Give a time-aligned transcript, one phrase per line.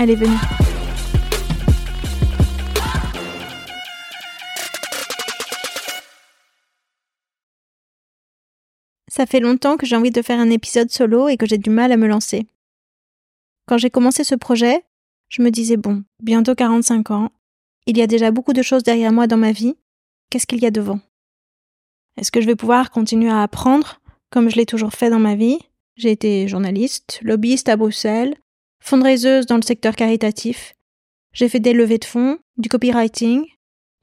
[0.00, 0.36] Allez, venez.
[9.08, 11.70] Ça fait longtemps que j'ai envie de faire un épisode solo et que j'ai du
[11.70, 12.46] mal à me lancer.
[13.66, 14.84] Quand j'ai commencé ce projet,
[15.28, 17.32] je me disais bon, bientôt 45 ans,
[17.86, 19.74] il y a déjà beaucoup de choses derrière moi dans ma vie,
[20.30, 21.00] qu'est-ce qu'il y a devant?
[22.16, 25.34] Est-ce que je vais pouvoir continuer à apprendre comme je l'ai toujours fait dans ma
[25.34, 25.58] vie?
[25.96, 28.36] J'ai été journaliste, lobbyiste à Bruxelles,
[28.88, 30.74] fundraiseuse dans le secteur caritatif.
[31.34, 33.44] J'ai fait des levées de fonds, du copywriting,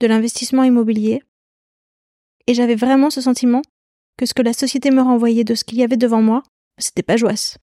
[0.00, 1.22] de l'investissement immobilier.
[2.46, 3.62] Et j'avais vraiment ce sentiment
[4.16, 6.44] que ce que la société me renvoyait de ce qu'il y avait devant moi,
[6.78, 7.58] c'était pas joyeux.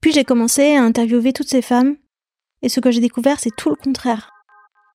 [0.00, 1.96] Puis j'ai commencé à interviewer toutes ces femmes,
[2.62, 4.30] et ce que j'ai découvert, c'est tout le contraire.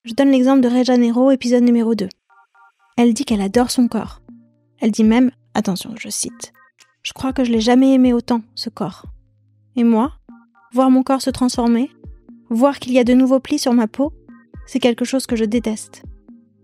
[0.06, 2.08] Je donne l'exemple de Reja Nero, épisode numéro 2.
[2.98, 4.22] Elle dit qu'elle adore son corps.
[4.80, 6.54] Elle dit même, attention, je cite,
[7.04, 9.06] Je crois que je l'ai jamais aimé autant, ce corps.
[9.76, 10.14] Et moi,
[10.72, 11.90] voir mon corps se transformer,
[12.50, 14.14] voir qu'il y a de nouveaux plis sur ma peau,
[14.66, 16.04] c'est quelque chose que je déteste.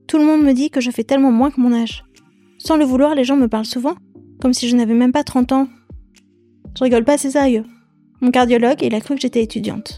[0.07, 2.05] Tout le monde me dit que je fais tellement moins que mon âge.
[2.57, 3.95] Sans le vouloir, les gens me parlent souvent,
[4.41, 5.67] comme si je n'avais même pas 30 ans.
[6.77, 7.65] Je rigole pas, c'est sérieux.
[8.21, 9.97] Mon cardiologue, il a cru que j'étais étudiante.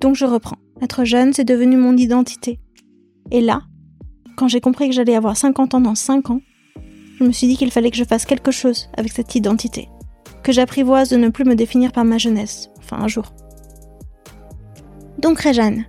[0.00, 0.58] Donc je reprends.
[0.80, 2.60] Être jeune, c'est devenu mon identité.
[3.30, 3.62] Et là,
[4.36, 6.40] quand j'ai compris que j'allais avoir 50 ans dans 5 ans,
[7.18, 9.88] je me suis dit qu'il fallait que je fasse quelque chose avec cette identité.
[10.48, 12.70] Que j'apprivoise de ne plus me définir par ma jeunesse.
[12.78, 13.34] Enfin, un jour.
[15.18, 15.84] Donc Réjeanne,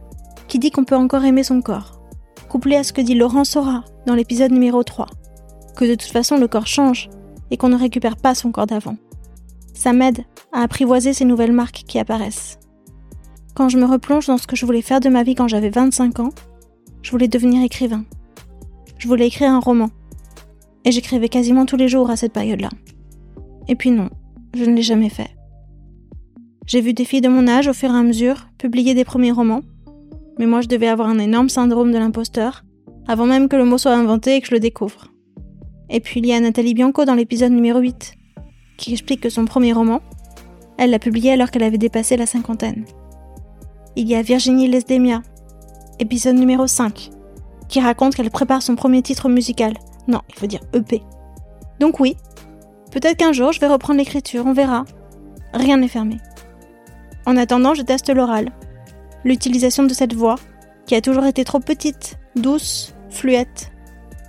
[0.50, 2.02] qui dit qu'on peut encore aimer son corps,
[2.50, 5.08] couplé à ce que dit Laurent Sora dans l'épisode numéro 3,
[5.78, 7.10] que de toute façon le corps change
[7.52, 8.98] et qu'on ne récupère pas son corps d'avant.
[9.74, 12.60] Ça m'aide à apprivoiser ces nouvelles marques qui apparaissent.
[13.56, 15.70] Quand je me replonge dans ce que je voulais faire de ma vie quand j'avais
[15.70, 16.34] 25 ans,
[17.02, 18.04] je voulais devenir écrivain.
[18.98, 19.90] Je voulais écrire un roman.
[20.84, 22.72] Et j'écrivais quasiment tous les jours à cette période-là.
[23.70, 24.10] Et puis non,
[24.54, 25.30] je ne l'ai jamais fait.
[26.66, 29.32] J'ai vu des filles de mon âge au fur et à mesure publier des premiers
[29.32, 29.62] romans,
[30.38, 32.64] mais moi je devais avoir un énorme syndrome de l'imposteur,
[33.08, 35.12] avant même que le mot soit inventé et que je le découvre.
[35.90, 38.14] Et puis il y a Nathalie Bianco dans l'épisode numéro 8,
[38.78, 40.02] qui explique que son premier roman,
[40.78, 42.86] elle l'a publié alors qu'elle avait dépassé la cinquantaine.
[43.96, 45.22] Il y a Virginie Lesdemia,
[46.00, 47.10] épisode numéro 5,
[47.68, 49.74] qui raconte qu'elle prépare son premier titre musical.
[50.08, 51.02] Non, il faut dire EP.
[51.80, 52.16] Donc oui,
[52.92, 54.86] peut-être qu'un jour je vais reprendre l'écriture, on verra.
[55.54, 56.18] Rien n'est fermé.
[57.26, 58.52] En attendant, je teste l'oral.
[59.24, 60.36] L'utilisation de cette voix,
[60.86, 63.72] qui a toujours été trop petite, douce, fluette,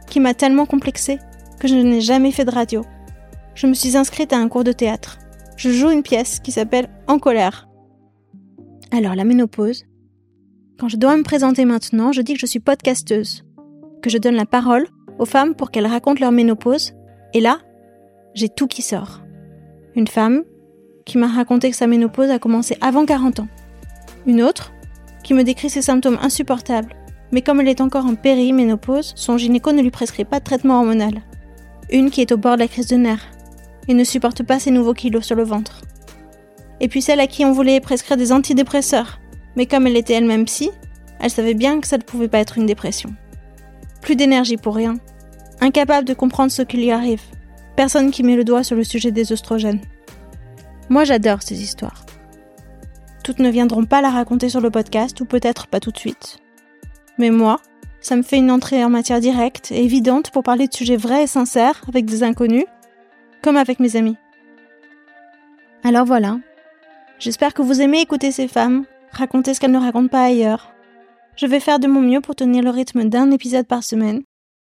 [0.09, 1.19] qui m'a tellement complexée
[1.59, 2.85] que je n'ai jamais fait de radio
[3.61, 5.19] je me suis inscrite à un cours de théâtre.
[5.57, 7.69] Je joue une pièce qui s'appelle En colère.
[8.91, 9.85] Alors, la ménopause.
[10.79, 13.45] Quand je dois me présenter maintenant, je dis que je suis podcasteuse.
[14.03, 16.95] que je donne la parole aux femmes pour qu'elles racontent leur ménopause,
[17.35, 17.59] et là,
[18.35, 19.21] j'ai tout qui sort.
[19.97, 20.45] Une femme
[21.05, 23.49] qui m'a raconté que sa ménopause a commencé avant 40 ans.
[24.27, 24.73] Une autre
[25.25, 26.95] qui me décrit ses symptômes insupportables,
[27.33, 30.79] mais comme elle est encore en périménopause, son gynéco ne lui prescrit pas de traitement
[30.79, 31.23] hormonal.
[31.91, 33.27] Une qui est au bord de la crise de nerfs
[33.89, 35.81] et ne supporte pas ses nouveaux kilos sur le ventre.
[36.81, 39.21] Et puis celle à qui on voulait prescrire des antidépresseurs,
[39.57, 40.71] mais comme elle était elle-même psy,
[41.21, 43.11] elle savait bien que ça ne pouvait pas être une dépression.
[44.01, 44.97] Plus d'énergie pour rien,
[45.61, 47.23] incapable de comprendre ce qui lui arrive,
[47.81, 49.81] personne qui met le doigt sur le sujet des oestrogènes.
[50.91, 52.05] Moi j'adore ces histoires.
[53.25, 56.41] Toutes ne viendront pas la raconter sur le podcast, ou peut-être pas tout de suite.
[57.17, 57.59] Mais moi,
[58.03, 61.23] ça me fait une entrée en matière directe et évidente pour parler de sujets vrais
[61.23, 62.67] et sincères avec des inconnus,
[63.41, 64.19] comme avec mes amis.
[65.83, 66.39] Alors voilà.
[67.19, 70.75] J'espère que vous aimez écouter ces femmes, raconter ce qu'elles ne racontent pas ailleurs.
[71.35, 74.21] Je vais faire de mon mieux pour tenir le rythme d'un épisode par semaine.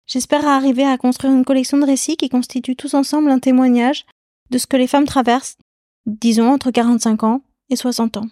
[0.06, 4.06] J'espère arriver à construire une collection de récits qui constituent tous ensemble un témoignage
[4.50, 5.58] de ce que les femmes traversent,
[6.06, 8.28] disons entre 45 ans et 60 ans.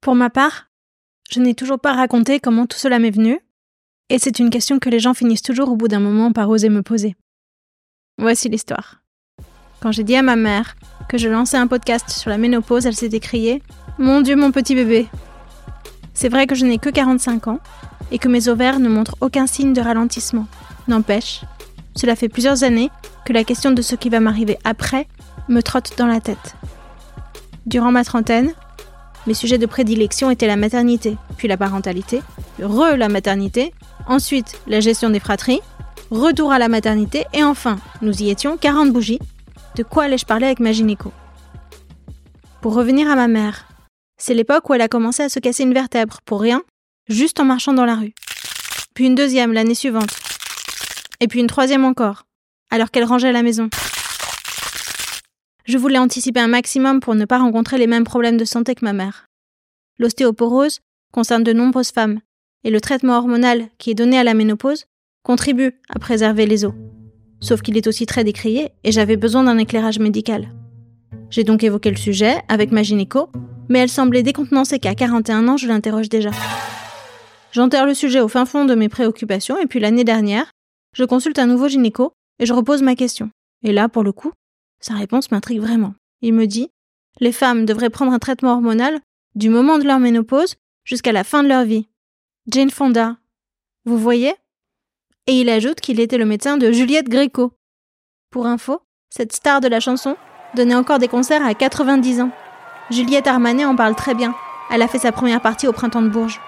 [0.00, 0.68] Pour ma part,
[1.30, 3.38] je n'ai toujours pas raconté comment tout cela m'est venu,
[4.08, 6.68] et c'est une question que les gens finissent toujours au bout d'un moment par oser
[6.68, 7.16] me poser.
[8.18, 9.02] Voici l'histoire.
[9.80, 10.76] Quand j'ai dit à ma mère
[11.08, 13.62] que je lançais un podcast sur la ménopause, elle s'est écriée
[13.98, 15.06] Mon Dieu, mon petit bébé
[16.14, 17.60] C'est vrai que je n'ai que 45 ans
[18.10, 20.46] et que mes ovaires ne montrent aucun signe de ralentissement.
[20.88, 21.42] N'empêche,
[21.96, 22.90] cela fait plusieurs années
[23.24, 25.08] que la question de ce qui va m'arriver après
[25.48, 26.54] me trotte dans la tête.
[27.66, 28.52] Durant ma trentaine,
[29.26, 32.22] mes sujets de prédilection étaient la maternité, puis la parentalité,
[32.62, 33.72] re la maternité,
[34.06, 35.60] ensuite la gestion des fratries,
[36.10, 39.18] retour à la maternité, et enfin, nous y étions 40 bougies.
[39.74, 41.12] De quoi allais-je parler avec ma gynéco?
[42.60, 43.66] Pour revenir à ma mère,
[44.16, 46.62] c'est l'époque où elle a commencé à se casser une vertèbre, pour rien,
[47.08, 48.14] juste en marchant dans la rue.
[48.94, 50.25] Puis une deuxième l'année suivante.
[51.20, 52.26] Et puis une troisième encore,
[52.70, 53.68] alors qu'elle rangeait la maison.
[55.64, 58.84] Je voulais anticiper un maximum pour ne pas rencontrer les mêmes problèmes de santé que
[58.84, 59.26] ma mère.
[59.98, 60.80] L'ostéoporose
[61.12, 62.20] concerne de nombreuses femmes,
[62.64, 64.86] et le traitement hormonal qui est donné à la ménopause
[65.22, 66.74] contribue à préserver les os.
[67.40, 70.48] Sauf qu'il est aussi très décrié et j'avais besoin d'un éclairage médical.
[71.30, 73.30] J'ai donc évoqué le sujet avec ma gynéco,
[73.68, 76.30] mais elle semblait décontenancée qu'à 41 ans je l'interroge déjà.
[77.52, 80.50] J'enterre le sujet au fin fond de mes préoccupations et puis l'année dernière,
[80.96, 83.30] je consulte un nouveau gynéco et je repose ma question.
[83.62, 84.32] Et là, pour le coup,
[84.80, 85.94] sa réponse m'intrigue vraiment.
[86.22, 86.70] Il me dit
[87.20, 89.00] Les femmes devraient prendre un traitement hormonal
[89.34, 90.54] du moment de leur ménopause
[90.84, 91.86] jusqu'à la fin de leur vie.
[92.50, 93.18] Jane Fonda.
[93.84, 94.34] Vous voyez?
[95.26, 97.52] Et il ajoute qu'il était le médecin de Juliette Gréco.
[98.30, 100.16] Pour info, cette star de la chanson
[100.54, 102.30] donnait encore des concerts à 90 ans.
[102.90, 104.34] Juliette Armanet en parle très bien.
[104.70, 106.40] Elle a fait sa première partie au printemps de Bourges.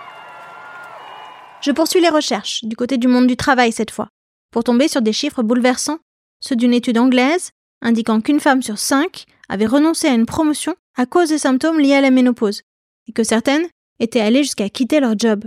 [1.61, 4.09] Je poursuis les recherches, du côté du monde du travail cette fois,
[4.51, 5.99] pour tomber sur des chiffres bouleversants,
[6.41, 7.51] ceux d'une étude anglaise
[7.81, 11.95] indiquant qu'une femme sur cinq avait renoncé à une promotion à cause des symptômes liés
[11.95, 12.63] à la ménopause,
[13.07, 13.67] et que certaines
[14.01, 15.47] étaient allées jusqu'à quitter leur job.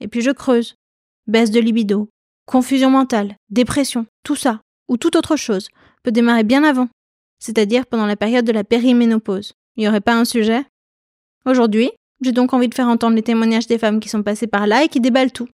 [0.00, 0.74] Et puis je creuse.
[1.26, 2.08] Baisse de libido,
[2.46, 5.68] confusion mentale, dépression, tout ça, ou toute autre chose,
[6.02, 6.88] peut démarrer bien avant,
[7.38, 9.52] c'est-à-dire pendant la période de la périménopause.
[9.76, 10.64] Il n'y aurait pas un sujet?
[11.46, 14.66] Aujourd'hui, j'ai donc envie de faire entendre les témoignages des femmes qui sont passées par
[14.66, 15.48] là et qui déballent tout.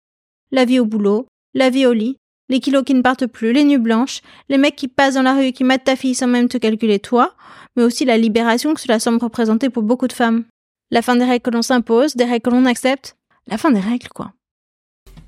[0.50, 2.16] La vie au boulot, la vie au lit,
[2.48, 5.34] les kilos qui ne partent plus, les nuits blanches, les mecs qui passent dans la
[5.34, 7.34] rue et qui matent ta fille sans même te calculer toi,
[7.76, 10.44] mais aussi la libération que cela semble représenter pour beaucoup de femmes.
[10.90, 13.16] La fin des règles que l'on s'impose, des règles que l'on accepte,
[13.46, 14.32] la fin des règles quoi.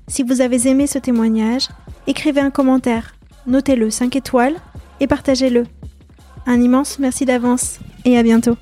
[0.07, 1.67] Si vous avez aimé ce témoignage,
[2.07, 3.15] écrivez un commentaire,
[3.45, 4.55] notez-le 5 étoiles
[4.99, 5.65] et partagez-le.
[6.45, 8.57] Un immense merci d'avance et à bientôt.